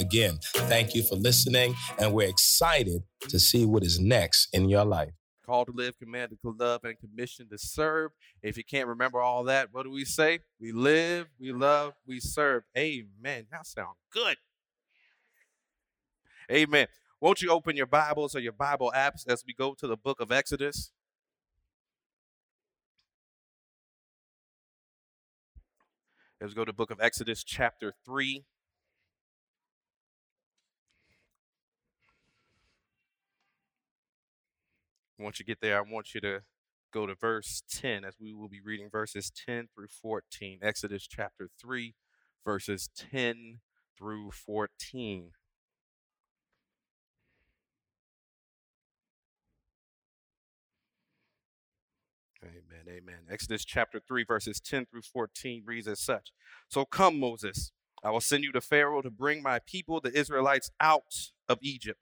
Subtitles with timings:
[0.00, 4.86] Again, thank you for listening, and we're excited to see what is next in your
[4.86, 5.10] life.
[5.44, 8.12] Called to live, commanded to love, and commissioned to serve.
[8.42, 10.38] If you can't remember all that, what do we say?
[10.58, 12.62] We live, we love, we serve.
[12.78, 13.44] Amen.
[13.52, 14.38] That sounds good.
[16.50, 16.86] Amen.
[17.20, 20.18] Won't you open your Bibles or your Bible apps as we go to the book
[20.22, 20.92] of Exodus?
[26.40, 28.46] Let's go to the book of Exodus, chapter 3.
[35.20, 36.40] Once you get there, I want you to
[36.92, 40.60] go to verse 10 as we will be reading verses 10 through 14.
[40.62, 41.94] Exodus chapter 3,
[42.44, 43.60] verses 10
[43.98, 45.32] through 14.
[52.42, 52.86] Amen.
[52.88, 53.18] Amen.
[53.30, 56.32] Exodus chapter 3, verses 10 through 14 reads as such
[56.68, 60.70] So come, Moses, I will send you to Pharaoh to bring my people, the Israelites,
[60.80, 62.00] out of Egypt.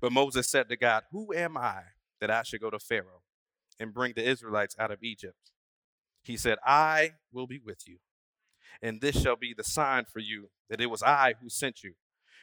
[0.00, 1.82] But Moses said to God, Who am I
[2.20, 3.22] that I should go to Pharaoh
[3.78, 5.52] and bring the Israelites out of Egypt.
[6.22, 7.98] He said, I will be with you,
[8.82, 11.94] and this shall be the sign for you that it was I who sent you.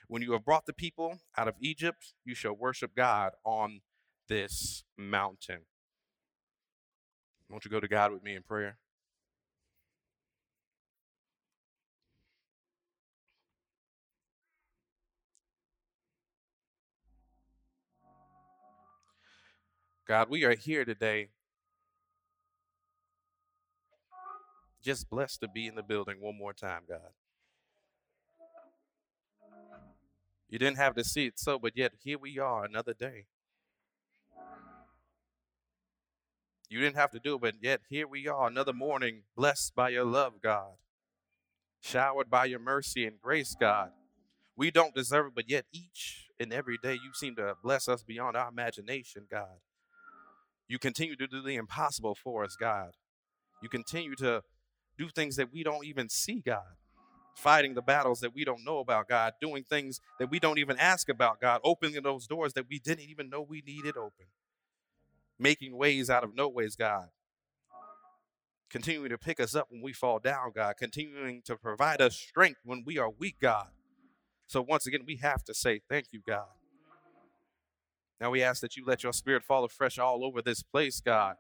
[0.08, 3.82] When you have brought the people out of Egypt, you shall worship God on
[4.28, 5.62] this mountain.
[7.50, 8.78] Won't you go to God with me in prayer?
[20.08, 21.28] God, we are here today.
[24.82, 27.12] Just blessed to be in the building one more time, God.
[30.50, 33.26] You didn't have to see it so, but yet here we are another day.
[36.70, 39.90] You didn't have to do it, but yet here we are another morning, blessed by
[39.90, 40.76] your love, God.
[41.82, 43.92] Showered by your mercy and grace, God.
[44.56, 48.04] We don't deserve it, but yet each and every day you seem to bless us
[48.04, 49.60] beyond our imagination, God.
[50.68, 52.92] You continue to do the impossible for us, God.
[53.62, 54.44] You continue to
[54.98, 56.76] do things that we don't even see, God.
[57.36, 59.34] Fighting the battles that we don't know about, God.
[59.40, 61.62] Doing things that we don't even ask about, God.
[61.64, 64.26] Opening those doors that we didn't even know we needed open.
[65.40, 67.10] Making ways out of no ways, God.
[68.70, 70.76] Continuing to pick us up when we fall down, God.
[70.78, 73.68] Continuing to provide us strength when we are weak, God.
[74.48, 76.48] So once again, we have to say thank you, God.
[78.20, 81.36] Now we ask that you let your spirit fall afresh all over this place, God.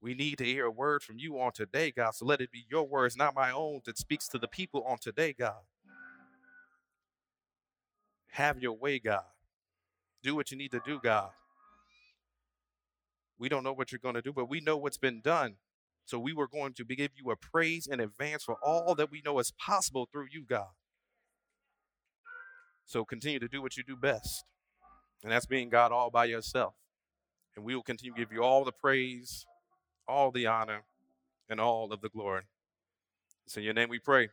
[0.00, 2.14] We need to hear a word from you on today, God.
[2.14, 4.98] So let it be your words, not my own, that speaks to the people on
[4.98, 5.62] today, God.
[8.32, 9.22] Have your way, God.
[10.22, 11.30] Do what you need to do, God.
[13.38, 15.56] We don't know what you're going to do, but we know what's been done.
[16.04, 19.22] So we were going to give you a praise in advance for all that we
[19.24, 20.70] know is possible through you, God.
[22.86, 24.44] So continue to do what you do best.
[25.22, 26.74] And that's being God all by yourself.
[27.56, 29.46] And we will continue to give you all the praise,
[30.08, 30.82] all the honor,
[31.48, 32.42] and all of the glory.
[33.46, 34.28] It's in your name we pray.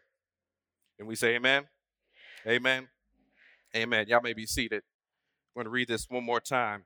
[0.98, 1.68] And we say amen.
[2.48, 2.88] Amen.
[3.76, 4.06] Amen.
[4.08, 4.84] Y'all may be seated.
[5.56, 6.86] I'm going to read this one more time.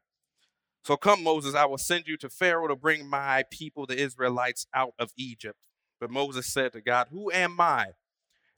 [0.84, 4.68] So come, Moses, I will send you to Pharaoh to bring my people, the Israelites,
[4.74, 5.60] out of Egypt.
[6.00, 7.92] But Moses said to God, Who am I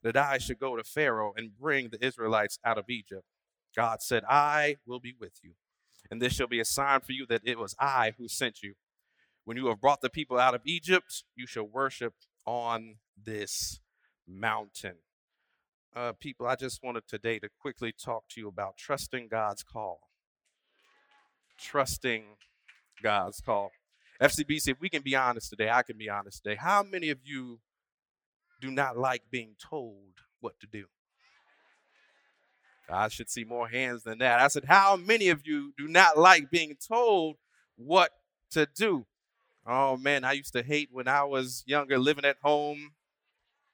[0.01, 3.25] that I should go to Pharaoh and bring the Israelites out of Egypt?
[3.75, 5.51] God said, I will be with you.
[6.09, 8.73] And this shall be a sign for you that it was I who sent you.
[9.43, 12.13] When you have brought the people out of Egypt, you shall worship
[12.45, 13.79] on this
[14.27, 14.95] mountain.
[15.95, 19.99] Uh, people, I just wanted today to quickly talk to you about trusting God's call.
[21.59, 22.23] Trusting
[23.01, 23.71] God's call.
[24.21, 26.55] FCBC, if we can be honest today, I can be honest today.
[26.55, 27.59] How many of you
[28.61, 30.85] do not like being told what to do?
[32.89, 34.39] I should see more hands than that.
[34.39, 37.37] I said, How many of you do not like being told
[37.75, 38.11] what
[38.51, 39.05] to do?
[39.65, 42.91] Oh man, I used to hate when I was younger, living at home,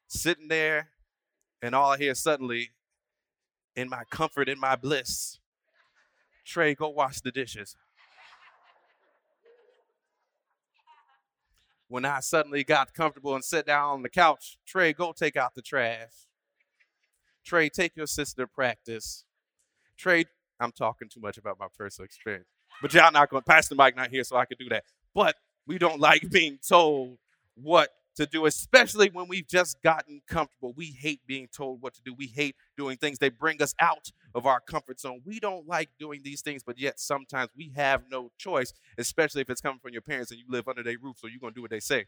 [0.08, 0.90] sitting there,
[1.62, 2.72] and all I hear suddenly,
[3.76, 5.40] in my comfort, in my bliss,
[6.46, 7.76] Trey, go wash the dishes.
[11.88, 15.56] When I suddenly got comfortable and sat down on the couch, Trey, go take out
[15.56, 16.28] the trash.
[17.44, 19.26] Trey, take your sister to practice.
[19.98, 20.26] Trey,
[20.60, 22.48] I'm talking too much about my personal experience.
[22.82, 24.84] But y'all not going, to, Pastor Mike not here, so I can do that.
[25.14, 25.36] But
[25.68, 27.18] we don't like being told
[27.56, 30.74] what to do, especially when we've just gotten comfortable.
[30.76, 32.14] We hate being told what to do.
[32.14, 33.20] We hate doing things.
[33.20, 35.22] They bring us out of our comfort zone.
[35.26, 39.50] We don't like doing these things, but yet sometimes we have no choice, especially if
[39.50, 41.58] it's coming from your parents and you live under their roof, so you're going to
[41.58, 42.06] do what they say.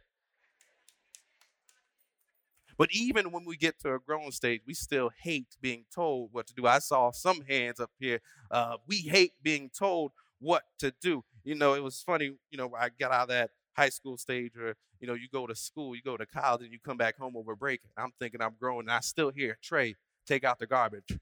[2.77, 6.47] But even when we get to a grown stage, we still hate being told what
[6.47, 6.65] to do.
[6.65, 8.19] I saw some hands up here.
[8.49, 11.23] Uh, we hate being told what to do.
[11.43, 14.55] You know, it was funny, you know, I got out of that high school stage
[14.57, 17.17] or, you know, you go to school, you go to college, and you come back
[17.17, 17.81] home over break.
[17.97, 19.95] I'm thinking I'm growing, and I still hear, Trey,
[20.25, 21.17] take out the garbage.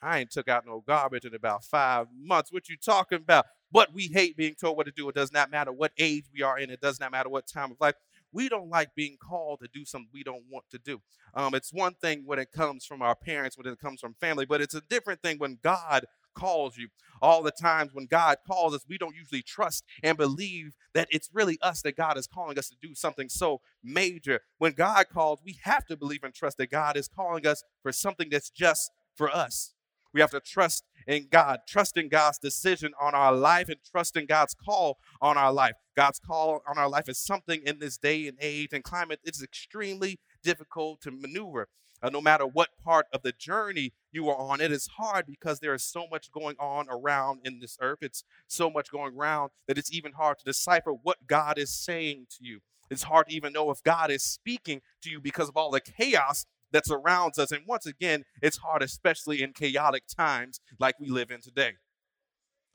[0.00, 2.52] I ain't took out no garbage in about five months.
[2.52, 3.46] What you talking about?
[3.72, 5.08] But we hate being told what to do.
[5.08, 6.70] It does not matter what age we are in.
[6.70, 7.94] It does not matter what time of life
[8.34, 11.00] we don't like being called to do something we don't want to do.
[11.34, 14.44] Um, it's one thing when it comes from our parents, when it comes from family,
[14.44, 16.04] but it's a different thing when God
[16.34, 16.88] calls you.
[17.22, 21.30] All the times when God calls us, we don't usually trust and believe that it's
[21.32, 24.40] really us that God is calling us to do something so major.
[24.58, 27.92] When God calls, we have to believe and trust that God is calling us for
[27.92, 29.73] something that's just for us.
[30.14, 34.16] We have to trust in God, trust in God's decision on our life, and trust
[34.16, 35.74] in God's call on our life.
[35.96, 39.42] God's call on our life is something in this day and age and climate, it's
[39.42, 41.68] extremely difficult to maneuver.
[42.02, 45.60] Uh, no matter what part of the journey you are on, it is hard because
[45.60, 47.98] there is so much going on around in this earth.
[48.02, 52.26] It's so much going around that it's even hard to decipher what God is saying
[52.30, 52.60] to you.
[52.90, 55.80] It's hard to even know if God is speaking to you because of all the
[55.80, 57.52] chaos that surrounds us.
[57.52, 61.74] And once again, it's hard, especially in chaotic times like we live in today.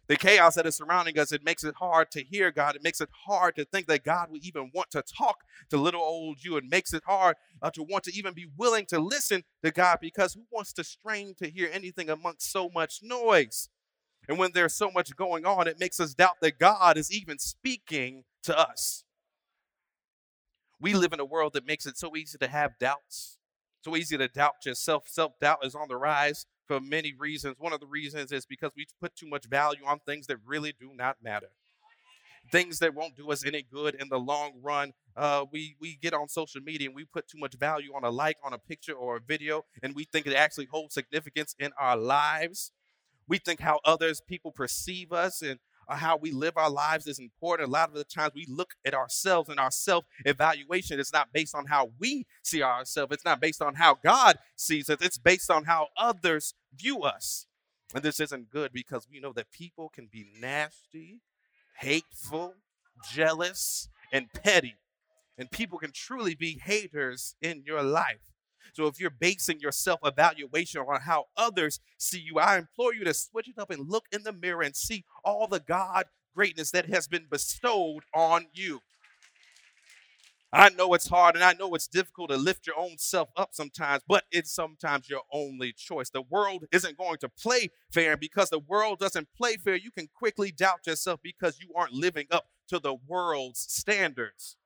[0.07, 2.75] The chaos that is surrounding us, it makes it hard to hear God.
[2.75, 6.01] It makes it hard to think that God would even want to talk to little
[6.01, 6.55] old you.
[6.55, 9.99] It makes it hard uh, to want to even be willing to listen to God
[10.01, 13.69] because who wants to strain to hear anything amongst so much noise?
[14.27, 17.37] And when there's so much going on, it makes us doubt that God is even
[17.37, 19.03] speaking to us.
[20.79, 23.38] We live in a world that makes it so easy to have doubts,
[23.81, 25.07] so easy to doubt yourself.
[25.07, 27.55] Self doubt is on the rise for many reasons.
[27.57, 30.73] One of the reasons is because we put too much value on things that really
[30.79, 31.49] do not matter.
[32.51, 34.93] Things that won't do us any good in the long run.
[35.15, 38.09] Uh, we we get on social media and we put too much value on a
[38.09, 41.71] like, on a picture or a video, and we think it actually holds significance in
[41.79, 42.71] our lives.
[43.27, 45.59] We think how others people perceive us and
[45.97, 47.67] how we live our lives is important.
[47.67, 51.33] A lot of the times we look at ourselves and our self evaluation is not
[51.33, 55.17] based on how we see ourselves, it's not based on how God sees us, it's
[55.17, 57.47] based on how others view us.
[57.93, 61.21] And this isn't good because we know that people can be nasty,
[61.79, 62.53] hateful,
[63.11, 64.75] jealous, and petty.
[65.37, 68.19] And people can truly be haters in your life.
[68.73, 73.03] So if you're basing your self evaluation on how others see you, I implore you
[73.05, 76.05] to switch it up and look in the mirror and see all the God
[76.35, 78.81] greatness that has been bestowed on you.
[80.51, 83.49] I know it's hard and I know it's difficult to lift your own self up
[83.51, 86.09] sometimes, but it's sometimes your only choice.
[86.09, 89.91] The world isn't going to play fair, and because the world doesn't play fair, you
[89.91, 94.57] can quickly doubt yourself because you aren't living up to the world's standards.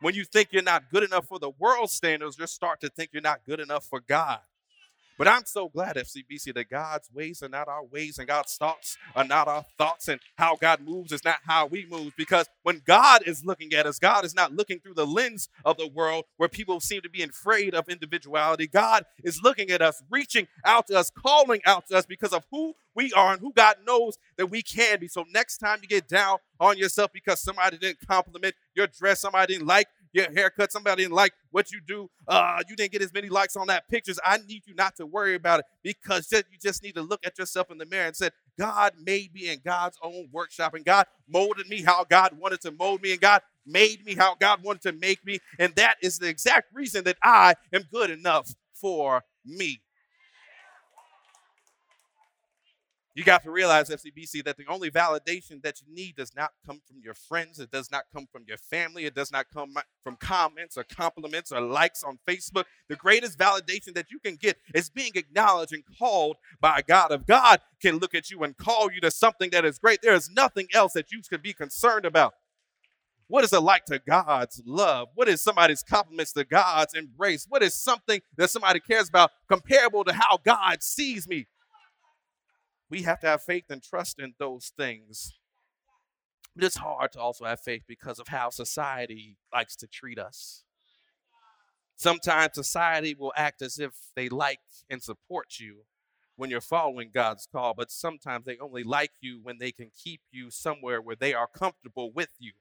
[0.00, 3.10] When you think you're not good enough for the world standards, you'll start to think
[3.12, 4.40] you're not good enough for God.
[5.18, 8.96] But I'm so glad, FCBC, that God's ways are not our ways and God's thoughts
[9.16, 12.14] are not our thoughts, and how God moves is not how we move.
[12.16, 15.76] Because when God is looking at us, God is not looking through the lens of
[15.76, 18.68] the world where people seem to be afraid of individuality.
[18.68, 22.44] God is looking at us, reaching out to us, calling out to us because of
[22.52, 25.08] who we are and who God knows that we can be.
[25.08, 29.54] So next time you get down on yourself because somebody didn't compliment your dress, somebody
[29.54, 33.12] didn't like your haircut, somebody didn't like what you do, uh, you didn't get as
[33.12, 34.18] many likes on that pictures.
[34.24, 37.38] I need you not to worry about it because you just need to look at
[37.38, 41.06] yourself in the mirror and say, God made me in God's own workshop, and God
[41.28, 44.82] molded me how God wanted to mold me, and God made me how God wanted
[44.82, 45.38] to make me.
[45.58, 49.80] And that is the exact reason that I am good enough for me.
[53.18, 56.80] You got to realize, FCBC, that the only validation that you need does not come
[56.86, 57.58] from your friends.
[57.58, 59.06] It does not come from your family.
[59.06, 62.66] It does not come from comments or compliments or likes on Facebook.
[62.88, 67.10] The greatest validation that you can get is being acknowledged and called by God.
[67.10, 70.14] If God can look at you and call you to something that is great, there
[70.14, 72.34] is nothing else that you could be concerned about.
[73.26, 75.08] What is it like to God's love?
[75.16, 77.46] What is somebody's compliments to God's embrace?
[77.48, 81.48] What is something that somebody cares about comparable to how God sees me?
[82.90, 85.34] We have to have faith and trust in those things.
[86.54, 90.64] But it's hard to also have faith because of how society likes to treat us.
[91.96, 95.84] Sometimes society will act as if they like and support you,
[96.38, 100.20] when you're following God's call, but sometimes they only like you when they can keep
[100.30, 102.52] you somewhere where they are comfortable with you.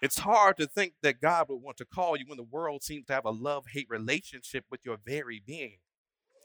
[0.00, 3.06] It's hard to think that God would want to call you when the world seems
[3.06, 5.76] to have a love hate relationship with your very being.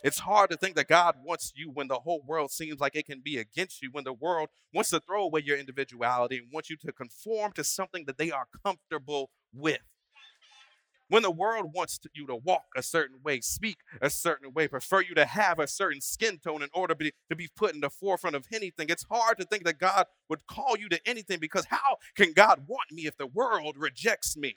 [0.01, 3.05] It's hard to think that God wants you when the whole world seems like it
[3.05, 6.69] can be against you, when the world wants to throw away your individuality and wants
[6.69, 9.79] you to conform to something that they are comfortable with.
[11.09, 14.67] When the world wants to, you to walk a certain way, speak a certain way,
[14.67, 17.81] prefer you to have a certain skin tone in order be, to be put in
[17.81, 21.39] the forefront of anything, it's hard to think that God would call you to anything
[21.39, 24.55] because how can God want me if the world rejects me?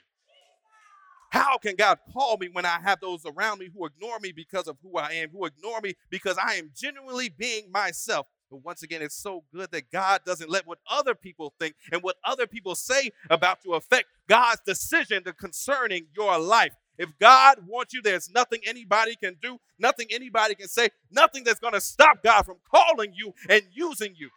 [1.33, 4.67] How can God call me when I have those around me who ignore me because
[4.67, 8.27] of who I am, who ignore me because I am genuinely being myself?
[8.51, 12.03] But once again, it's so good that God doesn't let what other people think and
[12.03, 16.73] what other people say about you affect God's decision concerning your life.
[16.99, 21.59] If God wants you, there's nothing anybody can do, nothing anybody can say, nothing that's
[21.59, 24.29] going to stop God from calling you and using you.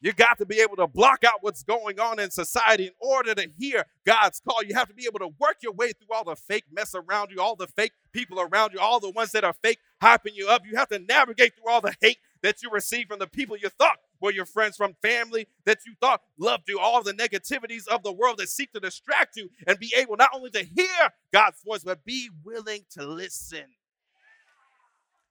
[0.00, 3.34] You got to be able to block out what's going on in society in order
[3.34, 4.62] to hear God's call.
[4.62, 7.30] You have to be able to work your way through all the fake mess around
[7.30, 10.48] you, all the fake people around you, all the ones that are fake hyping you
[10.48, 10.62] up.
[10.66, 13.70] You have to navigate through all the hate that you receive from the people you
[13.70, 18.02] thought were your friends, from family that you thought loved you, all the negativities of
[18.02, 21.62] the world that seek to distract you, and be able not only to hear God's
[21.62, 23.64] voice, but be willing to listen.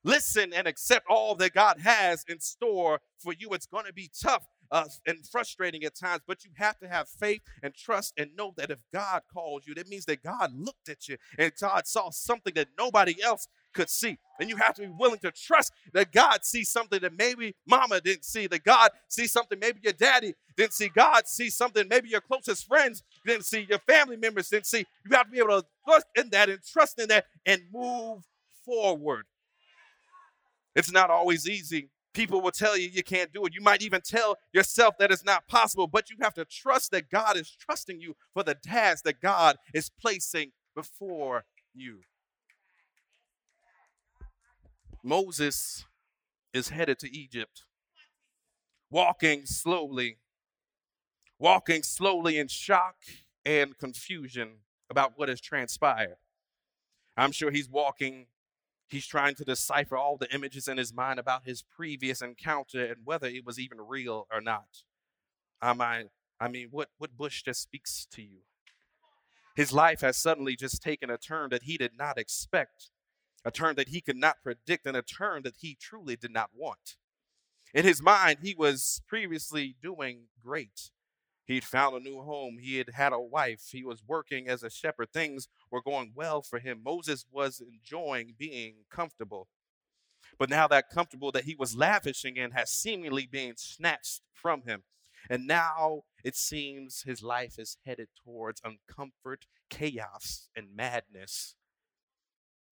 [0.03, 3.49] Listen and accept all that God has in store for you.
[3.53, 7.07] It's going to be tough uh, and frustrating at times, but you have to have
[7.07, 10.89] faith and trust and know that if God calls you, that means that God looked
[10.89, 14.17] at you and God saw something that nobody else could see.
[14.37, 18.01] And you have to be willing to trust that God sees something that maybe mama
[18.01, 22.09] didn't see, that God sees something maybe your daddy didn't see, God sees something maybe
[22.09, 24.85] your closest friends didn't see, your family members didn't see.
[25.09, 28.25] You have to be able to trust in that and trust in that and move
[28.65, 29.23] forward.
[30.75, 31.91] It's not always easy.
[32.15, 33.53] People will tell you you can't do it.
[33.53, 37.11] You might even tell yourself that it's not possible, but you have to trust that
[37.11, 41.43] God is trusting you for the task that God is placing before
[41.73, 41.99] you.
[45.03, 45.85] Moses
[46.53, 47.63] is headed to Egypt,
[48.89, 50.17] walking slowly,
[51.37, 52.95] walking slowly in shock
[53.45, 56.15] and confusion about what has transpired.
[57.17, 58.27] I'm sure he's walking,
[58.87, 62.97] he's trying to decipher all the images in his mind about his previous encounter and
[63.05, 64.83] whether it was even real or not.
[65.61, 66.05] I
[66.39, 68.39] I mean, what, what Bush just speaks to you?
[69.55, 72.89] His life has suddenly just taken a turn that he did not expect
[73.45, 76.49] a turn that he could not predict, and a turn that he truly did not
[76.53, 76.97] want.
[77.73, 80.89] In his mind, he was previously doing great.
[81.45, 82.57] He'd found a new home.
[82.59, 83.69] He had had a wife.
[83.71, 85.11] He was working as a shepherd.
[85.11, 86.81] Things were going well for him.
[86.83, 89.47] Moses was enjoying being comfortable.
[90.39, 94.83] But now that comfortable that he was lavishing in has seemingly been snatched from him.
[95.29, 101.55] And now it seems his life is headed towards uncomfort, chaos, and madness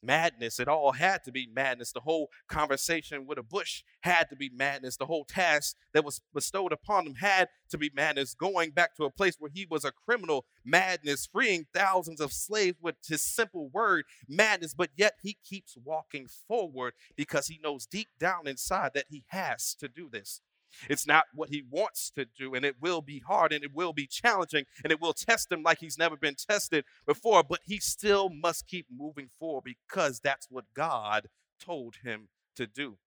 [0.03, 0.59] madness.
[0.59, 1.91] It all had to be madness.
[1.91, 4.97] The whole conversation with a bush had to be madness.
[4.97, 8.33] The whole task that was bestowed upon him had to be madness.
[8.33, 11.27] Going back to a place where he was a criminal, madness.
[11.31, 14.73] Freeing thousands of slaves with his simple word, madness.
[14.73, 19.75] But yet he keeps walking forward because he knows deep down inside that he has
[19.75, 20.41] to do this.
[20.89, 23.93] It's not what he wants to do, and it will be hard and it will
[23.93, 27.79] be challenging and it will test him like he's never been tested before, but he
[27.79, 31.27] still must keep moving forward because that's what God
[31.59, 32.97] told him to do.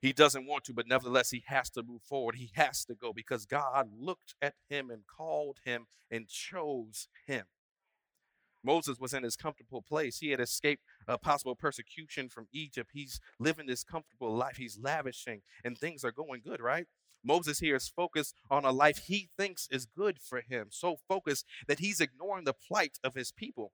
[0.00, 2.36] He doesn't want to, but nevertheless, he has to move forward.
[2.36, 7.44] He has to go because God looked at him and called him and chose him.
[8.66, 10.18] Moses was in his comfortable place.
[10.18, 12.90] He had escaped a possible persecution from Egypt.
[12.92, 14.56] He's living this comfortable life.
[14.56, 16.86] He's lavishing, and things are going good, right?
[17.24, 21.46] Moses here is focused on a life he thinks is good for him, so focused
[21.68, 23.72] that he's ignoring the plight of his people.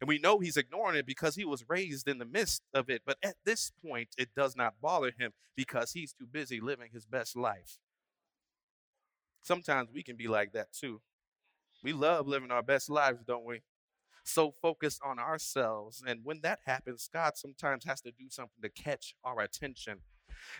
[0.00, 3.02] And we know he's ignoring it because he was raised in the midst of it.
[3.06, 7.06] But at this point, it does not bother him because he's too busy living his
[7.06, 7.78] best life.
[9.42, 11.00] Sometimes we can be like that too.
[11.84, 13.62] We love living our best lives, don't we?
[14.24, 16.02] So focused on ourselves.
[16.06, 19.98] And when that happens, God sometimes has to do something to catch our attention.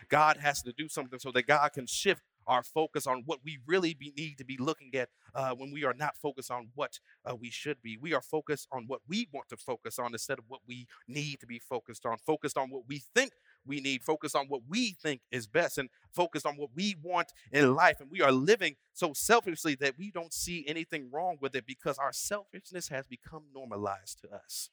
[0.09, 3.59] God has to do something so that God can shift our focus on what we
[3.65, 6.99] really be, need to be looking at uh, when we are not focused on what
[7.25, 7.97] uh, we should be.
[7.97, 11.39] We are focused on what we want to focus on instead of what we need
[11.39, 13.31] to be focused on, focused on what we think
[13.65, 17.33] we need, focused on what we think is best, and focused on what we want
[17.51, 17.99] in life.
[17.99, 21.97] And we are living so selfishly that we don't see anything wrong with it because
[21.97, 24.69] our selfishness has become normalized to us.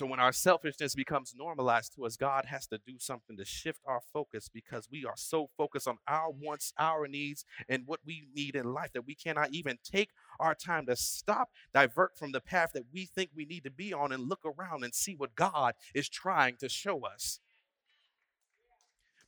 [0.00, 3.80] So when our selfishness becomes normalized to us, God has to do something to shift
[3.84, 8.26] our focus because we are so focused on our wants, our needs, and what we
[8.34, 12.40] need in life that we cannot even take our time to stop, divert from the
[12.40, 15.34] path that we think we need to be on, and look around and see what
[15.34, 17.40] God is trying to show us.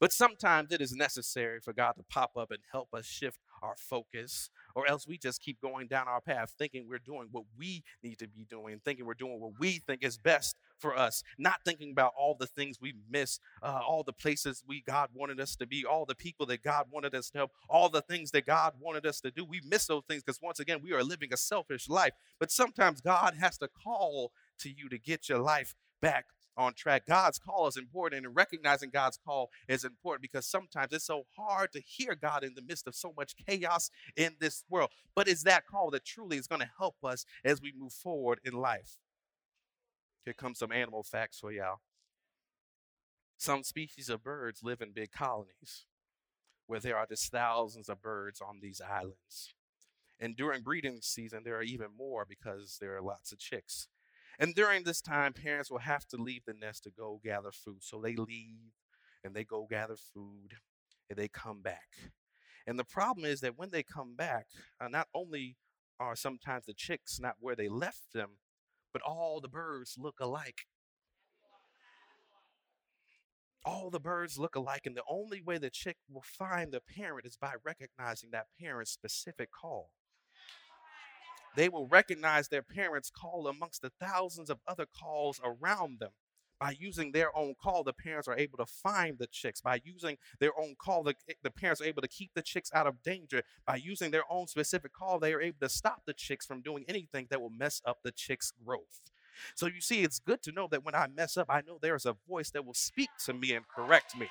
[0.03, 3.77] But sometimes it is necessary for God to pop up and help us shift our
[3.79, 7.85] focus, or else we just keep going down our path thinking we're doing what we
[8.03, 11.61] need to be doing, thinking we're doing what we think is best for us, not
[11.65, 15.55] thinking about all the things we miss, uh, all the places we God wanted us
[15.55, 18.45] to be, all the people that God wanted us to help, all the things that
[18.45, 19.45] God wanted us to do.
[19.45, 22.15] We miss those things because once again we are living a selfish life.
[22.41, 26.25] But sometimes God has to call to you to get your life back
[26.57, 27.07] on track.
[27.07, 31.73] God's call is important, and recognizing God's call is important because sometimes it's so hard
[31.73, 34.91] to hear God in the midst of so much chaos in this world.
[35.15, 38.41] But it's that call that truly is going to help us as we move forward
[38.45, 38.97] in life.
[40.25, 41.81] Here comes some animal facts for y'all.
[43.37, 45.87] Some species of birds live in big colonies
[46.67, 49.55] where there are just thousands of birds on these islands.
[50.21, 53.89] And during breeding season, there are even more because there are lots of chicks.
[54.39, 57.83] And during this time, parents will have to leave the nest to go gather food.
[57.83, 58.73] So they leave
[59.25, 60.55] and they go gather food
[61.09, 61.89] and they come back.
[62.67, 64.47] And the problem is that when they come back,
[64.81, 65.57] uh, not only
[66.01, 68.39] are sometimes the chicks not where they left them,
[68.93, 70.67] but all the birds look alike.
[73.65, 77.27] All the birds look alike, and the only way the chick will find the parent
[77.27, 79.91] is by recognizing that parent's specific call
[81.57, 86.11] they will recognize their parents' call amongst the thousands of other calls around them.
[86.63, 89.61] By using their own call, the parents are able to find the chicks.
[89.61, 92.71] By using their own call, the, eh, the parents are able to keep the chicks
[92.73, 93.43] out of danger.
[93.67, 96.85] By using their own specific call, they are able to stop the chicks from doing
[96.87, 99.11] anything that will mess up the chicks' growth.
[99.57, 102.07] So you see, it's good to know that when I mess up, I know there's
[102.07, 104.29] a voice that will speak to me and correct me.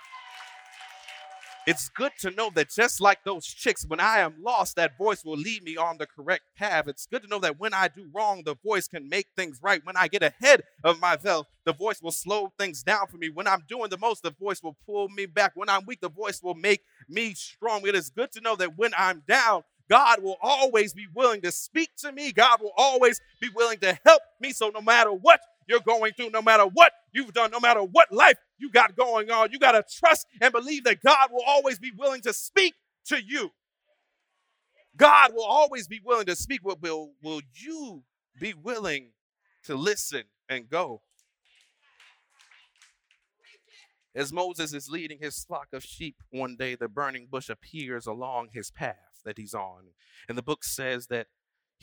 [1.68, 5.24] It's good to know that just like those chicks, when I am lost, that voice
[5.24, 6.88] will lead me on the correct path.
[6.88, 9.80] It's good to know that when I do wrong, the voice can make things right.
[9.86, 13.30] When I get ahead of myself, the voice will slow things down for me.
[13.30, 15.52] When I'm doing the most, the voice will pull me back.
[15.54, 17.86] When I'm weak, the voice will make me strong.
[17.86, 21.52] It is good to know that when I'm down, God will always be willing to
[21.52, 22.32] speak to me.
[22.32, 24.52] God will always be willing to help me.
[24.52, 28.12] So no matter what you're going through, no matter what you've done, no matter what
[28.12, 31.80] life you got going on, you got to trust and believe that God will always
[31.80, 32.76] be willing to speak
[33.08, 33.52] to you.
[34.96, 36.62] God will always be willing to speak.
[36.64, 38.04] But will, will you
[38.40, 39.12] be willing
[39.66, 41.02] to listen and go?
[44.14, 48.50] As Moses is leading his flock of sheep one day, the burning bush appears along
[48.52, 49.86] his path that he's on.
[50.28, 51.28] And the book says that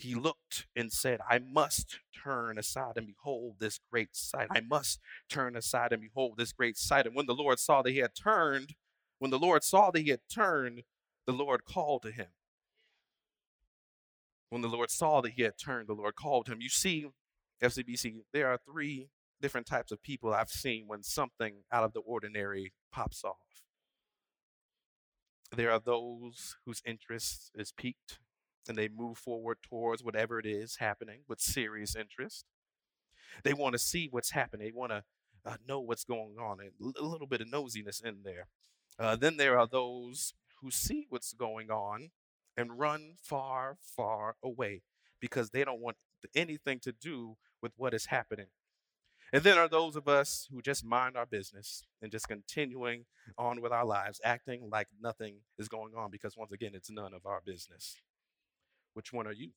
[0.01, 4.47] he looked and said, I must turn aside and behold this great sight.
[4.51, 7.05] I must turn aside and behold this great sight.
[7.05, 8.75] And when the Lord saw that he had turned,
[9.19, 10.83] when the Lord saw that he had turned,
[11.27, 12.27] the Lord called to him.
[14.49, 16.61] When the Lord saw that he had turned, the Lord called him.
[16.61, 17.07] You see,
[17.61, 19.09] FCBC, there are three
[19.41, 23.35] different types of people I've seen when something out of the ordinary pops off.
[25.55, 28.19] There are those whose interest is piqued
[28.69, 32.45] and they move forward towards whatever it is happening with serious interest.
[33.43, 34.67] They want to see what's happening.
[34.67, 35.03] They want to
[35.45, 38.47] uh, know what's going on, and a little bit of nosiness in there.
[38.97, 42.11] Uh, then there are those who see what's going on
[42.55, 44.81] and run far, far away
[45.19, 45.97] because they don't want
[46.35, 48.47] anything to do with what is happening.
[49.31, 53.05] And then are those of us who just mind our business and just continuing
[53.37, 57.13] on with our lives, acting like nothing is going on because, once again, it's none
[57.13, 57.95] of our business.
[58.99, 59.51] Which one are you?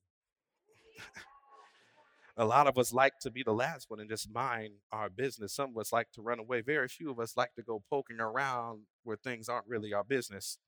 [2.37, 5.52] a lot of us like to be the last one and just mind our business.
[5.52, 6.61] Some of us like to run away.
[6.61, 10.59] Very few of us like to go poking around where things aren't really our business.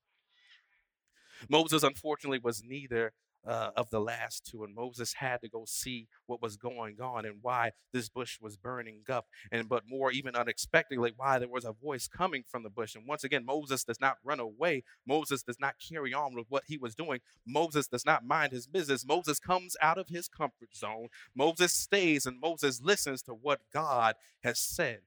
[1.49, 3.13] Moses, unfortunately, was neither
[3.45, 4.63] uh, of the last two.
[4.63, 8.57] And Moses had to go see what was going on and why this bush was
[8.57, 9.25] burning up.
[9.51, 12.95] And but more even unexpectedly, why there was a voice coming from the bush.
[12.95, 14.83] And once again, Moses does not run away.
[15.07, 17.19] Moses does not carry on with what he was doing.
[17.45, 19.05] Moses does not mind his business.
[19.05, 21.07] Moses comes out of his comfort zone.
[21.35, 25.01] Moses stays and Moses listens to what God has said.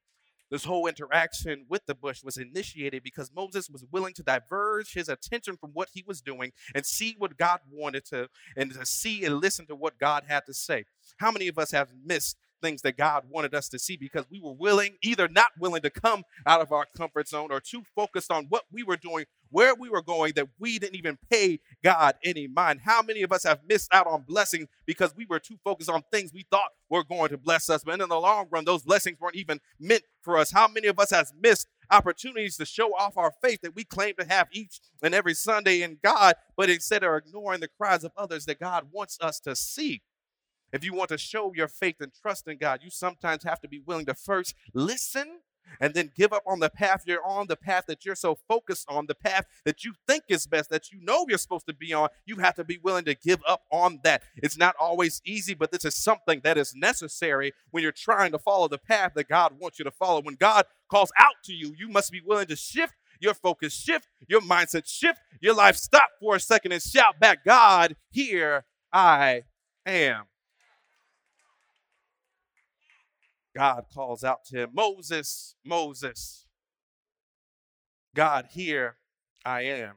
[0.51, 5.09] This whole interaction with the bush was initiated because Moses was willing to diverge his
[5.09, 9.25] attention from what he was doing and see what God wanted to, and to see
[9.25, 10.85] and listen to what God had to say.
[11.19, 14.41] How many of us have missed things that God wanted us to see because we
[14.41, 18.31] were willing, either not willing to come out of our comfort zone or too focused
[18.31, 22.17] on what we were doing where we were going that we didn't even pay God
[22.25, 22.81] any mind.
[22.85, 26.03] How many of us have missed out on blessings because we were too focused on
[26.11, 29.19] things we thought were going to bless us, but in the long run, those blessings
[29.21, 30.51] weren't even meant for us?
[30.53, 34.15] How many of us has missed opportunities to show off our faith that we claim
[34.19, 38.13] to have each and every Sunday in God, but instead are ignoring the cries of
[38.17, 40.03] others that God wants us to see?
[40.73, 43.69] If you want to show your faith and trust in God, you sometimes have to
[43.69, 45.41] be willing to first listen
[45.81, 48.87] and then give up on the path you're on, the path that you're so focused
[48.89, 51.93] on, the path that you think is best, that you know you're supposed to be
[51.93, 54.23] on, you have to be willing to give up on that.
[54.37, 58.39] It's not always easy, but this is something that is necessary when you're trying to
[58.39, 60.21] follow the path that God wants you to follow.
[60.21, 64.09] When God calls out to you, you must be willing to shift your focus, shift
[64.29, 69.43] your mindset, shift your life, stop for a second and shout back, God, here I
[69.87, 70.25] am.
[73.59, 76.47] God calls out to him, Moses, Moses.
[78.15, 78.99] God, here
[79.45, 79.95] I am.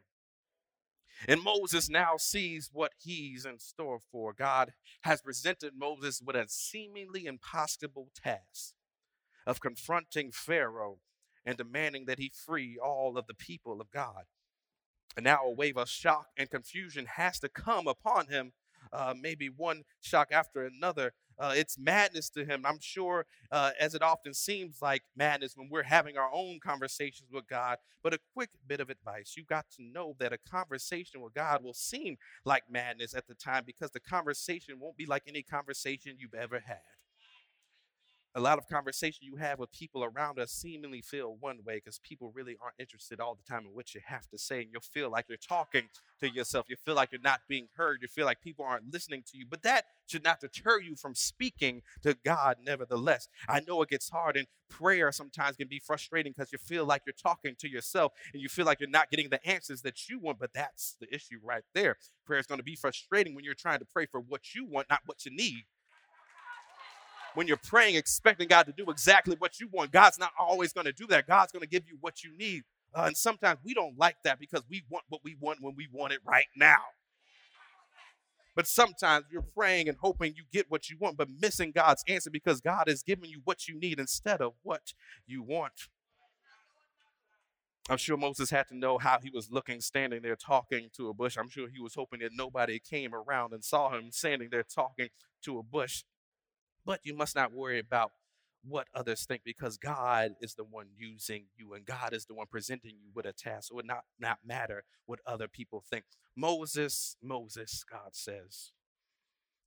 [1.27, 4.33] And Moses now sees what he's in store for.
[4.33, 8.73] God has presented Moses with a seemingly impossible task
[9.45, 10.97] of confronting Pharaoh
[11.45, 14.23] and demanding that he free all of the people of God.
[15.15, 18.53] And now a wave of shock and confusion has to come upon him,
[18.91, 22.65] uh, maybe one shock after another, uh, it's madness to him.
[22.65, 27.29] I'm sure, uh, as it often seems like madness when we're having our own conversations
[27.33, 27.77] with God.
[28.03, 31.63] But a quick bit of advice you got to know that a conversation with God
[31.63, 36.15] will seem like madness at the time because the conversation won't be like any conversation
[36.19, 36.77] you've ever had
[38.33, 41.99] a lot of conversation you have with people around us seemingly feel one way because
[41.99, 44.61] people really aren't interested all the time in what you have to say.
[44.61, 45.89] And you'll feel like you're talking
[46.21, 46.67] to yourself.
[46.69, 47.99] You feel like you're not being heard.
[48.01, 49.45] You feel like people aren't listening to you.
[49.49, 53.27] But that should not deter you from speaking to God, nevertheless.
[53.49, 57.01] I know it gets hard, and prayer sometimes can be frustrating because you feel like
[57.05, 60.19] you're talking to yourself and you feel like you're not getting the answers that you
[60.19, 60.39] want.
[60.39, 61.97] But that's the issue right there.
[62.25, 64.89] Prayer is going to be frustrating when you're trying to pray for what you want,
[64.89, 65.65] not what you need
[67.35, 70.85] when you're praying, expecting God to do exactly what you want, God's not always going
[70.85, 71.27] to do that.
[71.27, 72.63] God's going to give you what you need.
[72.93, 75.87] Uh, and sometimes we don't like that because we want what we want when we
[75.91, 76.81] want it right now.
[78.53, 82.29] But sometimes you're praying and hoping you get what you want, but missing God's answer
[82.29, 84.93] because God is giving you what you need instead of what
[85.25, 85.87] you want.
[87.89, 91.13] I'm sure Moses had to know how he was looking standing there talking to a
[91.13, 91.37] bush.
[91.37, 95.09] I'm sure he was hoping that nobody came around and saw him standing there talking
[95.43, 96.03] to a bush.
[96.85, 98.11] But you must not worry about
[98.63, 102.45] what others think because God is the one using you and God is the one
[102.49, 103.69] presenting you with a task.
[103.69, 106.05] So it would not, not matter what other people think.
[106.35, 108.71] Moses, Moses, God says,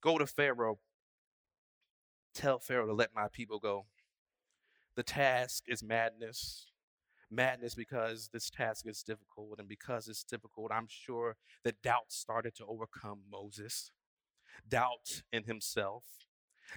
[0.02, 0.78] go to Pharaoh.
[2.34, 3.86] Tell Pharaoh to let my people go.
[4.96, 6.66] The task is madness.
[7.30, 12.54] Madness because this task is difficult, and because it's difficult, I'm sure that doubt started
[12.56, 13.90] to overcome Moses.
[14.68, 16.04] Doubt in himself,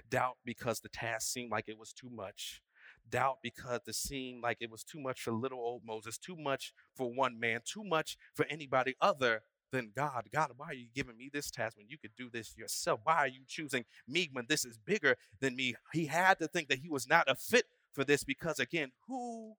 [0.10, 2.62] Doubt because the task seemed like it was too much.
[3.10, 6.73] Doubt because it seemed like it was too much for little old Moses, too much
[6.95, 10.28] for one man, too much for anybody other than God.
[10.34, 13.02] God, why are you giving me this task when you could do this yourself?
[13.04, 15.76] Why are you choosing me when this is bigger than me?
[15.93, 19.56] He had to think that he was not a fit for this because, again, who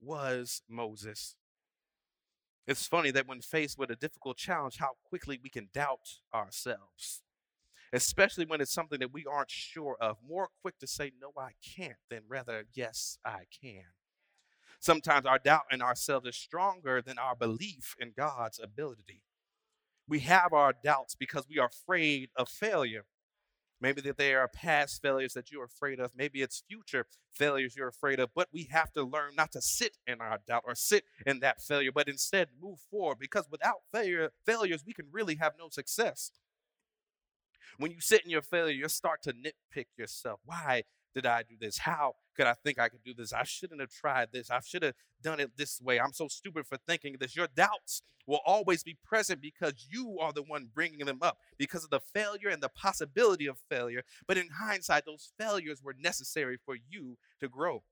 [0.00, 1.36] was Moses?
[2.66, 7.22] It's funny that when faced with a difficult challenge, how quickly we can doubt ourselves
[7.92, 10.16] especially when it's something that we aren't sure of.
[10.26, 13.84] More quick to say, no, I can't, than rather, yes, I can.
[14.78, 19.22] Sometimes our doubt in ourselves is stronger than our belief in God's ability.
[20.08, 23.04] We have our doubts because we are afraid of failure.
[23.80, 26.10] Maybe that there are past failures that you're afraid of.
[26.14, 28.30] Maybe it's future failures you're afraid of.
[28.34, 31.62] But we have to learn not to sit in our doubt or sit in that
[31.62, 33.18] failure, but instead move forward.
[33.18, 36.30] Because without failure, failures, we can really have no success.
[37.80, 40.40] When you sit in your failure, you'll start to nitpick yourself.
[40.44, 40.82] Why
[41.14, 41.78] did I do this?
[41.78, 43.32] How could I think I could do this?
[43.32, 44.50] I shouldn't have tried this.
[44.50, 45.98] I should have done it this way.
[45.98, 47.34] I'm so stupid for thinking this.
[47.34, 51.82] Your doubts will always be present because you are the one bringing them up because
[51.82, 54.02] of the failure and the possibility of failure.
[54.28, 57.82] But in hindsight, those failures were necessary for you to grow.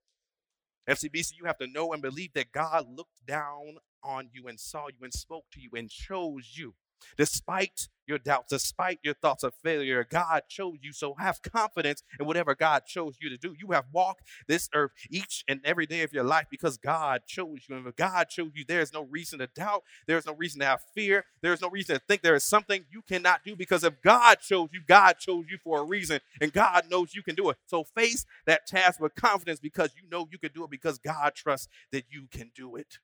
[0.86, 4.88] FCBC, you have to know and believe that God looked down on you and saw
[4.88, 6.74] you and spoke to you and chose you.
[7.16, 10.92] Despite your doubts, despite your thoughts of failure, God chose you.
[10.92, 13.54] So have confidence in whatever God chose you to do.
[13.58, 17.60] You have walked this earth each and every day of your life because God chose
[17.68, 17.76] you.
[17.76, 19.84] And if God chose you, there is no reason to doubt.
[20.06, 21.24] There is no reason to have fear.
[21.42, 24.40] There is no reason to think there is something you cannot do because if God
[24.40, 27.56] chose you, God chose you for a reason and God knows you can do it.
[27.66, 31.34] So face that task with confidence because you know you can do it because God
[31.34, 32.98] trusts that you can do it.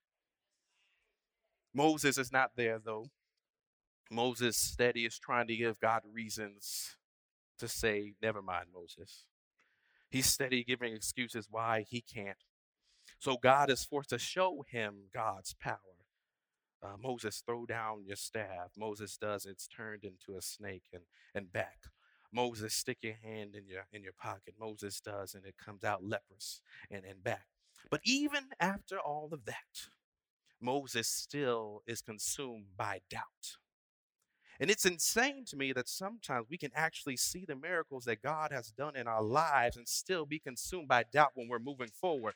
[1.75, 3.11] Moses is not there though.
[4.11, 6.97] Moses steady is trying to give God reasons
[7.59, 9.25] to say, never mind, Moses.
[10.11, 12.37] He's steady giving excuses why he can't.
[13.19, 15.79] So God is forced to show him God's power.
[16.83, 18.73] Uh, Moses, throw down your staff.
[18.77, 19.47] Moses does.
[19.47, 21.79] It's turned into a snake and, and back.
[22.31, 24.55] Moses, stick your hand in your in your pocket.
[24.59, 27.47] Moses does, and it comes out leprous and, and back.
[27.91, 29.89] But even after all of that,
[30.61, 33.59] Moses still is consumed by doubt.
[34.61, 38.53] And it's insane to me that sometimes we can actually see the miracles that God
[38.53, 42.35] has done in our lives and still be consumed by doubt when we're moving forward.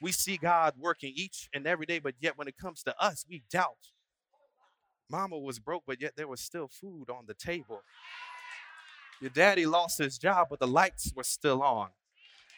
[0.00, 3.24] We see God working each and every day, but yet when it comes to us,
[3.28, 3.92] we doubt.
[5.10, 7.82] Mama was broke, but yet there was still food on the table.
[9.20, 11.88] Your daddy lost his job, but the lights were still on.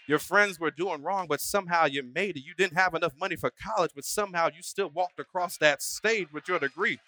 [0.07, 2.45] Your friends were doing wrong, but somehow you made it.
[2.45, 6.33] You didn't have enough money for college, but somehow you still walked across that stage
[6.33, 6.99] with your degree.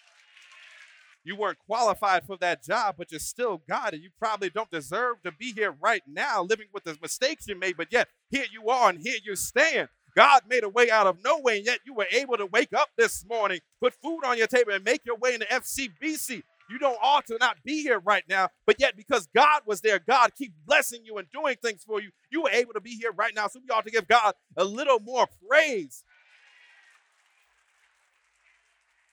[1.24, 4.00] You weren't qualified for that job, but you still got it.
[4.00, 7.76] You probably don't deserve to be here right now living with the mistakes you made,
[7.76, 9.88] but yet here you are and here you stand.
[10.14, 12.72] God made a way out of no way, and yet you were able to wake
[12.74, 16.42] up this morning, put food on your table, and make your way into FCBC.
[16.70, 19.98] You don't ought to not be here right now, but yet because God was there,
[19.98, 22.10] God keep blessing you and doing things for you.
[22.30, 23.48] You were able to be here right now.
[23.48, 26.02] So we ought to give God a little more praise.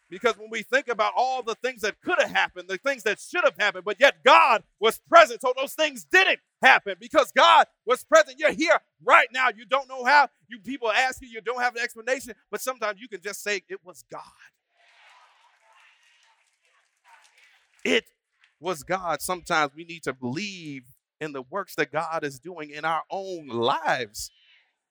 [0.09, 3.19] Because when we think about all the things that could have happened, the things that
[3.19, 7.67] should have happened, but yet God was present, so those things didn't happen because God
[7.85, 8.39] was present.
[8.39, 9.49] You're here right now.
[9.55, 10.29] You don't know how.
[10.47, 13.61] You people ask you, you don't have an explanation, but sometimes you can just say
[13.69, 14.21] it was God.
[17.85, 18.05] It
[18.59, 19.21] was God.
[19.21, 20.83] Sometimes we need to believe
[21.21, 24.31] in the works that God is doing in our own lives.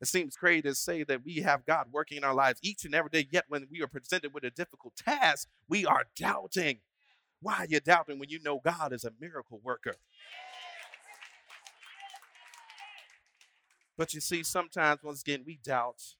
[0.01, 2.95] It seems crazy to say that we have God working in our lives each and
[2.95, 6.79] every day, yet when we are presented with a difficult task, we are doubting.
[7.41, 9.97] Why are you doubting when you know God is a miracle worker?
[13.97, 16.15] But you see, sometimes, once again, we doubt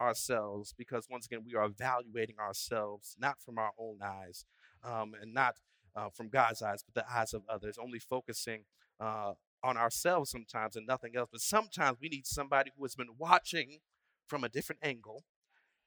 [0.00, 4.44] ourselves because, once again, we are evaluating ourselves not from our own eyes
[4.82, 5.56] um, and not
[5.94, 8.64] uh, from God's eyes, but the eyes of others, only focusing
[8.98, 11.28] uh, on ourselves sometimes and nothing else.
[11.30, 13.78] But sometimes we need somebody who has been watching
[14.26, 15.24] from a different angle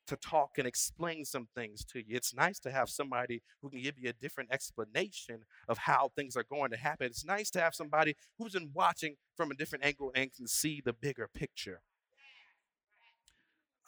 [0.07, 2.15] to talk and explain some things to you.
[2.15, 6.35] It's nice to have somebody who can give you a different explanation of how things
[6.35, 7.07] are going to happen.
[7.07, 10.81] It's nice to have somebody who's been watching from a different angle and can see
[10.83, 11.81] the bigger picture.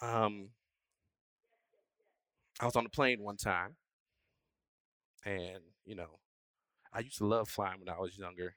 [0.02, 0.50] Um,
[2.60, 3.76] I was on a plane one time,
[5.26, 6.20] and you know,
[6.94, 8.56] I used to love flying when I was younger.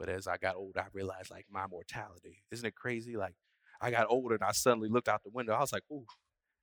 [0.00, 2.42] But as I got older, I realized like my mortality.
[2.50, 3.18] Isn't it crazy?
[3.18, 3.34] Like
[3.82, 5.52] I got older and I suddenly looked out the window.
[5.52, 6.06] I was like, ooh,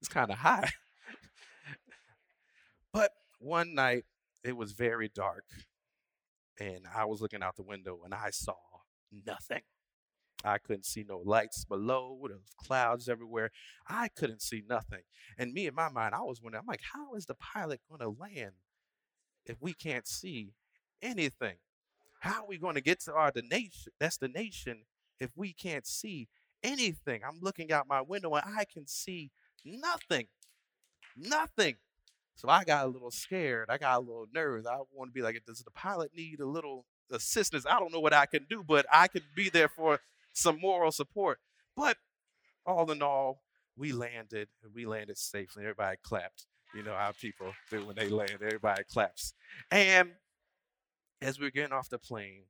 [0.01, 0.71] it's kind of high.
[2.93, 4.05] but one night
[4.43, 5.45] it was very dark
[6.59, 8.55] and I was looking out the window and I saw
[9.25, 9.61] nothing.
[10.43, 12.19] I couldn't see no lights below.
[12.27, 13.51] There was clouds everywhere.
[13.87, 15.01] I couldn't see nothing.
[15.37, 18.01] And me in my mind, I was wondering, I'm like, how is the pilot going
[18.01, 18.53] to land
[19.45, 20.53] if we can't see
[21.03, 21.57] anything?
[22.19, 23.31] How are we going to get to our
[23.99, 24.83] destination
[25.19, 26.27] if we can't see
[26.63, 27.21] anything?
[27.27, 29.31] I'm looking out my window and I can see
[29.63, 30.27] nothing.
[31.15, 31.75] Nothing.
[32.35, 33.69] So I got a little scared.
[33.69, 34.67] I got a little nervous.
[34.67, 37.65] I want to be like, does the pilot need a little assistance?
[37.67, 39.99] I don't know what I can do, but I could be there for
[40.33, 41.39] some moral support.
[41.75, 41.97] But
[42.65, 43.41] all in all,
[43.75, 45.63] we landed and we landed safely.
[45.63, 46.45] Everybody clapped.
[46.75, 49.33] You know how people do when they land, everybody claps.
[49.71, 50.11] And
[51.21, 52.43] as we were getting off the plane,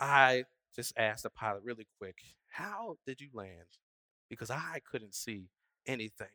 [0.00, 3.78] I just asked the pilot really quick, How did you land?
[4.28, 5.48] Because I couldn't see
[5.86, 6.26] anything.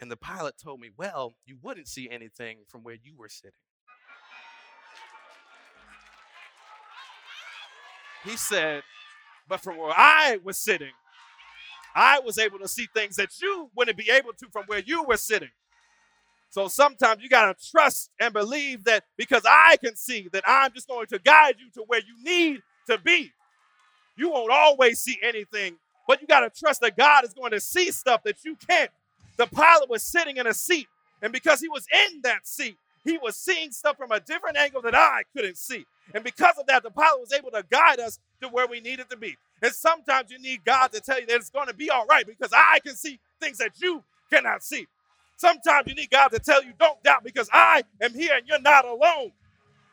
[0.00, 3.52] And the pilot told me, Well, you wouldn't see anything from where you were sitting.
[8.24, 8.82] He said,
[9.48, 10.92] But from where I was sitting,
[11.94, 15.04] I was able to see things that you wouldn't be able to from where you
[15.04, 15.50] were sitting.
[16.54, 20.72] So sometimes you got to trust and believe that because I can see that I'm
[20.72, 23.32] just going to guide you to where you need to be.
[24.16, 25.74] You won't always see anything,
[26.06, 28.92] but you got to trust that God is going to see stuff that you can't.
[29.36, 30.86] The pilot was sitting in a seat,
[31.22, 34.82] and because he was in that seat, he was seeing stuff from a different angle
[34.82, 35.84] that I couldn't see.
[36.14, 39.10] And because of that, the pilot was able to guide us to where we needed
[39.10, 39.36] to be.
[39.60, 42.24] And sometimes you need God to tell you that it's going to be all right
[42.24, 44.86] because I can see things that you cannot see.
[45.36, 48.60] Sometimes you need God to tell you, don't doubt because I am here and you're
[48.60, 49.32] not alone.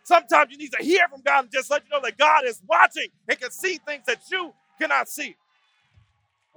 [0.04, 2.62] Sometimes you need to hear from God and just let you know that God is
[2.68, 5.36] watching and can see things that you cannot see.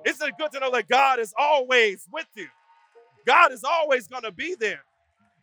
[0.07, 2.49] Isn't it good to know that God is always with you?
[3.27, 4.83] God is always going to be there.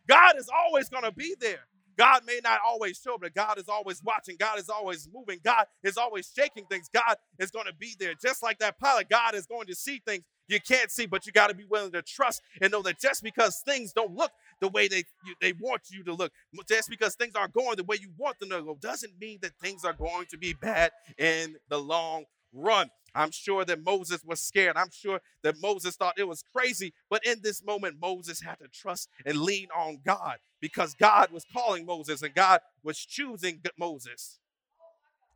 [0.08, 1.60] God is always going to be there.
[1.98, 4.36] God may not always show, but God is always watching.
[4.38, 5.40] God is always moving.
[5.44, 6.90] God is always shaking things.
[6.92, 8.14] God is going to be there.
[8.20, 11.32] Just like that pilot, God is going to see things you can't see, but you
[11.32, 14.68] got to be willing to trust and know that just because things don't look the
[14.68, 16.32] way they you, they want you to look,
[16.68, 19.52] just because things aren't going the way you want them to go, doesn't mean that
[19.60, 22.90] things are going to be bad in the long run.
[23.14, 24.76] I'm sure that Moses was scared.
[24.76, 26.94] I'm sure that Moses thought it was crazy.
[27.10, 31.44] But in this moment, Moses had to trust and lean on God because God was
[31.52, 34.38] calling Moses and God was choosing Moses.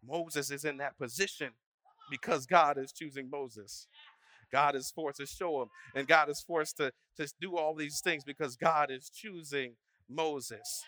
[0.06, 1.50] Moses is in that position
[2.10, 3.88] because God is choosing Moses.
[4.52, 8.00] God is forced to show him, and God is forced to, to do all these
[8.00, 9.74] things because God is choosing
[10.08, 10.84] Moses.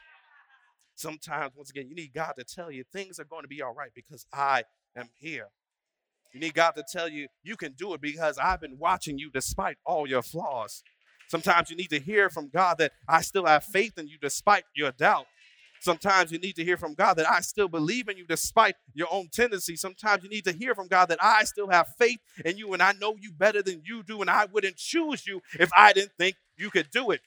[0.94, 3.74] Sometimes, once again, you need God to tell you things are going to be all
[3.74, 4.64] right because I
[4.96, 5.48] am here.
[6.34, 9.30] You need God to tell you you can do it because I've been watching you
[9.30, 10.82] despite all your flaws.
[11.28, 14.64] Sometimes you need to hear from God that I still have faith in you despite
[14.74, 15.26] your doubt.
[15.80, 19.08] Sometimes you need to hear from God that I still believe in you despite your
[19.10, 19.80] own tendencies.
[19.80, 22.82] Sometimes you need to hear from God that I still have faith in you and
[22.82, 26.12] I know you better than you do and I wouldn't choose you if I didn't
[26.18, 27.20] think you could do it.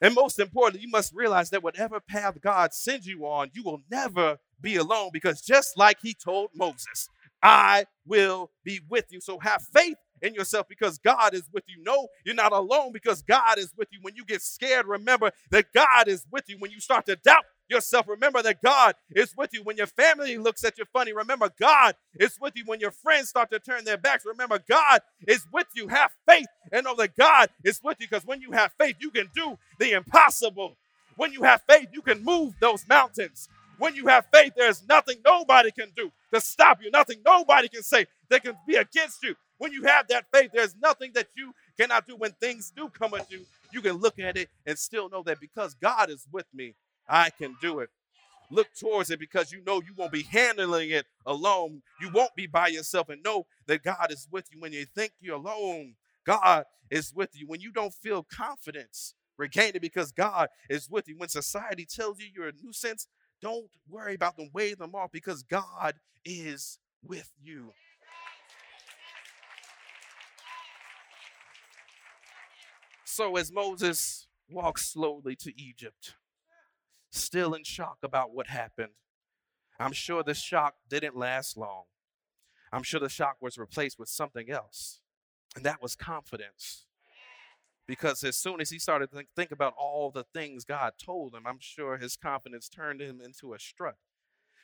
[0.00, 3.82] And most importantly, you must realize that whatever path God sends you on, you will
[3.90, 7.08] never be alone because just like he told Moses,
[7.42, 9.20] I will be with you.
[9.20, 11.82] So have faith in yourself because God is with you.
[11.84, 14.00] No, you're not alone because God is with you.
[14.02, 16.56] When you get scared, remember that God is with you.
[16.58, 19.62] When you start to doubt yourself, remember that God is with you.
[19.62, 22.64] When your family looks at you funny, remember God is with you.
[22.66, 25.88] When your friends start to turn their backs, remember God is with you.
[25.88, 29.10] Have faith and know that God is with you because when you have faith, you
[29.10, 30.76] can do the impossible.
[31.16, 33.48] When you have faith, you can move those mountains.
[33.78, 37.82] When you have faith, there's nothing nobody can do to stop you, nothing nobody can
[37.82, 39.34] say that can be against you.
[39.58, 43.14] When you have that faith, there's nothing that you cannot do when things do come
[43.14, 43.46] at you.
[43.72, 46.74] You can look at it and still know that because God is with me,
[47.08, 47.90] I can do it.
[48.50, 51.82] Look towards it because you know you won't be handling it alone.
[52.00, 54.60] You won't be by yourself and know that God is with you.
[54.60, 57.46] When you think you're alone, God is with you.
[57.46, 61.16] When you don't feel confidence, regain it because God is with you.
[61.16, 63.06] When society tells you you're a nuisance,
[63.40, 67.72] don't worry about them, wave them off because God is with you.
[73.04, 76.14] So, as Moses walked slowly to Egypt,
[77.10, 78.92] still in shock about what happened,
[79.78, 81.84] I'm sure the shock didn't last long.
[82.72, 85.00] I'm sure the shock was replaced with something else,
[85.54, 86.86] and that was confidence.
[87.86, 91.46] Because as soon as he started to think about all the things God told him,
[91.46, 93.96] I'm sure his confidence turned him into a strut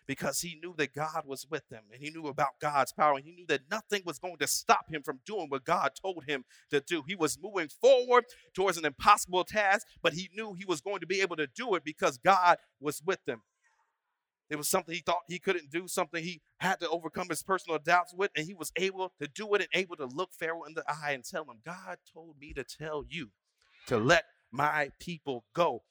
[0.06, 3.24] because he knew that God was with him and he knew about God's power and
[3.24, 6.44] he knew that nothing was going to stop him from doing what God told him
[6.70, 7.02] to do.
[7.06, 11.06] He was moving forward towards an impossible task, but he knew he was going to
[11.06, 13.42] be able to do it because God was with him.
[14.50, 17.78] It was something he thought he couldn't do, something he had to overcome his personal
[17.78, 20.74] doubts with, and he was able to do it and able to look Pharaoh in
[20.74, 23.30] the eye and tell him, God told me to tell you
[23.86, 25.84] to let my people go.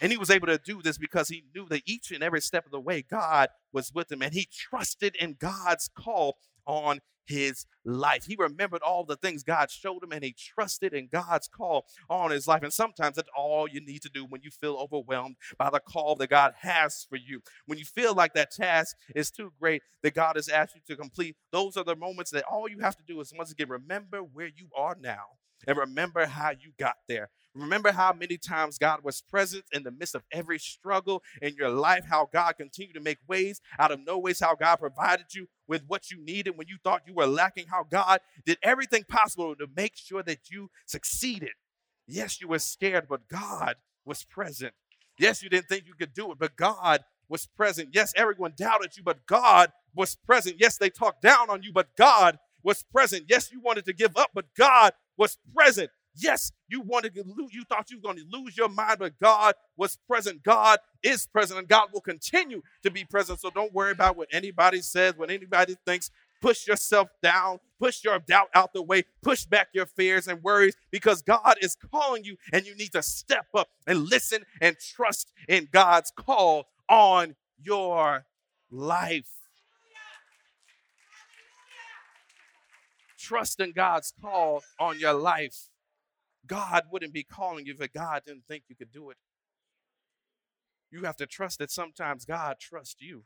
[0.00, 2.64] And he was able to do this because he knew that each and every step
[2.64, 7.66] of the way, God was with him and he trusted in God's call on his
[7.84, 8.24] life.
[8.24, 12.30] He remembered all the things God showed him and he trusted in God's call on
[12.30, 12.62] his life.
[12.62, 16.16] And sometimes that's all you need to do when you feel overwhelmed by the call
[16.16, 17.42] that God has for you.
[17.66, 21.00] When you feel like that task is too great that God has asked you to
[21.00, 24.20] complete, those are the moments that all you have to do is once again remember
[24.20, 25.24] where you are now
[25.66, 27.30] and remember how you got there.
[27.58, 31.70] Remember how many times God was present in the midst of every struggle in your
[31.70, 35.48] life, how God continued to make ways out of no ways, how God provided you
[35.66, 39.54] with what you needed when you thought you were lacking, how God did everything possible
[39.56, 41.52] to make sure that you succeeded.
[42.06, 44.72] Yes, you were scared, but God was present.
[45.18, 47.90] Yes, you didn't think you could do it, but God was present.
[47.92, 50.56] Yes, everyone doubted you, but God was present.
[50.58, 53.24] Yes, they talked down on you, but God was present.
[53.28, 55.90] Yes, you wanted to give up, but God was present.
[56.20, 59.18] Yes, you wanted to lose, you thought you were going to lose your mind, but
[59.20, 60.42] God was present.
[60.42, 63.40] God is present, and God will continue to be present.
[63.40, 66.10] So don't worry about what anybody says, what anybody thinks.
[66.40, 70.76] Push yourself down, push your doubt out the way, push back your fears and worries
[70.90, 75.32] because God is calling you, and you need to step up and listen and trust
[75.48, 78.24] in God's call on your
[78.70, 79.30] life.
[83.18, 85.68] Trust in God's call on your life.
[86.46, 89.16] God wouldn't be calling you if God didn't think you could do it.
[90.90, 93.24] You have to trust that sometimes God trusts you.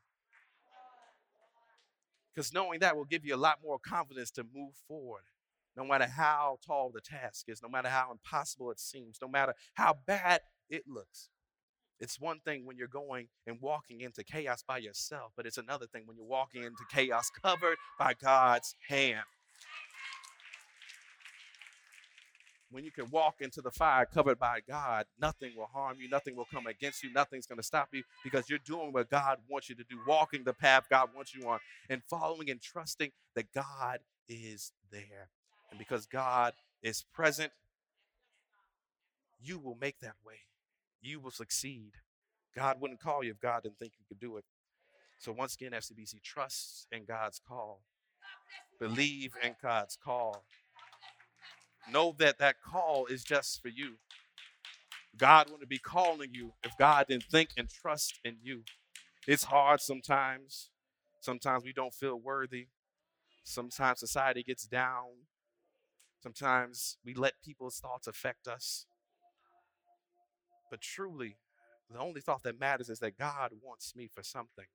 [2.34, 5.22] Because knowing that will give you a lot more confidence to move forward.
[5.76, 9.54] no matter how tall the task is, no matter how impossible it seems, no matter
[9.74, 11.30] how bad it looks.
[11.98, 15.86] It's one thing when you're going and walking into chaos by yourself, but it's another
[15.86, 19.24] thing when you're walking into chaos covered by God's hand.
[22.72, 26.36] When you can walk into the fire covered by God, nothing will harm you, nothing
[26.36, 29.68] will come against you, nothing's going to stop you because you're doing what God wants
[29.68, 31.58] you to do, walking the path God wants you on,
[31.88, 33.98] and following and trusting that God
[34.28, 35.28] is there.
[35.70, 37.52] And because God is present,
[39.40, 40.40] you will make that way.
[41.00, 41.92] You will succeed.
[42.54, 44.44] God wouldn't call you if God didn't think you could do it.
[45.18, 47.82] So, once again, FCBC trusts in God's call,
[48.80, 50.44] believe in God's call.
[51.90, 53.94] Know that that call is just for you.
[55.16, 58.62] God wouldn't be calling you if God didn't think and trust in you.
[59.26, 60.70] It's hard sometimes.
[61.20, 62.68] Sometimes we don't feel worthy.
[63.44, 65.26] Sometimes society gets down.
[66.22, 68.86] Sometimes we let people's thoughts affect us.
[70.70, 71.36] But truly,
[71.90, 74.66] the only thought that matters is that God wants me for something.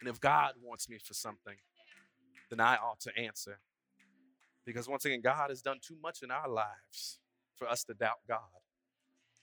[0.00, 1.56] And if God wants me for something,
[2.50, 3.58] then I ought to answer.
[4.64, 7.18] Because once again, God has done too much in our lives
[7.56, 8.38] for us to doubt God.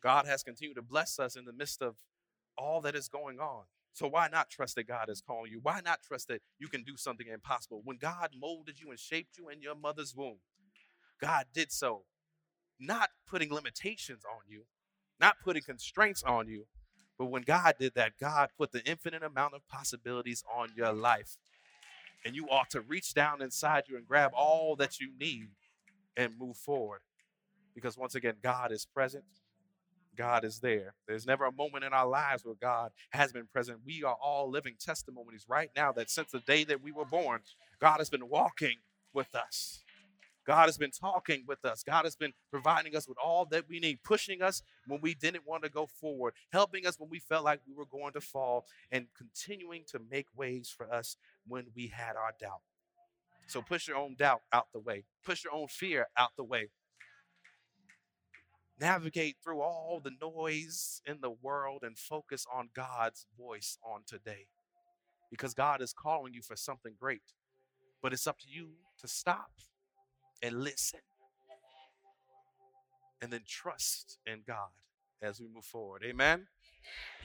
[0.04, 1.96] God has continued to bless us in the midst of
[2.58, 3.64] all that is going on.
[3.94, 5.60] So why not trust that God is calling you?
[5.62, 7.82] Why not trust that you can do something impossible?
[7.84, 10.38] When God molded you and shaped you in your mother's womb,
[11.20, 12.04] God did so,
[12.80, 14.64] not putting limitations on you,
[15.20, 16.66] not putting constraints on you,
[17.20, 21.38] but when God did that, God put the infinite amount of possibilities on your life.
[22.26, 25.50] And you ought to reach down inside you and grab all that you need
[26.16, 27.02] and move forward.
[27.74, 29.24] Because once again, God is present.
[30.16, 30.94] God is there.
[31.08, 33.80] There's never a moment in our lives where God has been present.
[33.86, 37.42] We are all living testimonies right now that since the day that we were born,
[37.80, 38.78] God has been walking
[39.14, 39.84] with us.
[40.46, 41.84] God has been talking with us.
[41.84, 45.46] God has been providing us with all that we need, pushing us when we didn't
[45.48, 48.66] want to go forward, helping us when we felt like we were going to fall,
[48.92, 51.16] and continuing to make ways for us
[51.48, 52.62] when we had our doubt.
[53.48, 56.70] So push your own doubt out the way, push your own fear out the way.
[58.80, 64.48] Navigate through all the noise in the world and focus on God's voice on today.
[65.30, 67.22] Because God is calling you for something great.
[68.02, 68.70] But it's up to you
[69.00, 69.52] to stop
[70.42, 71.02] and listen.
[73.22, 74.72] And then trust in God
[75.22, 76.04] as we move forward.
[76.04, 76.48] Amen.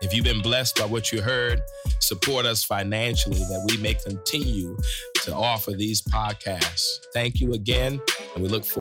[0.00, 1.60] if you've been blessed by what you heard,
[2.00, 4.76] support us financially that we may continue
[5.22, 7.04] to offer these podcasts.
[7.12, 8.00] Thank you again,
[8.34, 8.76] and we look forward.